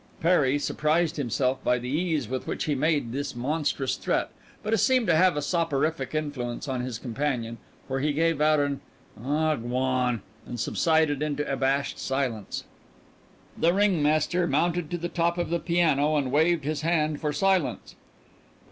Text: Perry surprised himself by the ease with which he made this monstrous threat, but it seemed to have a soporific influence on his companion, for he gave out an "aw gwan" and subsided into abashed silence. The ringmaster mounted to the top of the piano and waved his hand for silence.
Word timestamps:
Perry 0.19 0.57
surprised 0.57 1.17
himself 1.17 1.63
by 1.63 1.77
the 1.77 1.87
ease 1.87 2.27
with 2.27 2.47
which 2.47 2.63
he 2.63 2.73
made 2.73 3.11
this 3.11 3.35
monstrous 3.35 3.97
threat, 3.97 4.31
but 4.63 4.73
it 4.73 4.79
seemed 4.79 5.05
to 5.05 5.15
have 5.15 5.37
a 5.37 5.43
soporific 5.43 6.15
influence 6.15 6.67
on 6.67 6.81
his 6.81 6.97
companion, 6.97 7.59
for 7.87 7.99
he 7.99 8.11
gave 8.11 8.41
out 8.41 8.59
an 8.59 8.81
"aw 9.23 9.53
gwan" 9.57 10.23
and 10.47 10.59
subsided 10.59 11.21
into 11.21 11.47
abashed 11.47 11.99
silence. 11.99 12.63
The 13.55 13.73
ringmaster 13.75 14.47
mounted 14.47 14.89
to 14.89 14.97
the 14.97 15.07
top 15.07 15.37
of 15.37 15.51
the 15.51 15.59
piano 15.59 16.15
and 16.15 16.31
waved 16.31 16.63
his 16.63 16.81
hand 16.81 17.21
for 17.21 17.31
silence. 17.31 17.93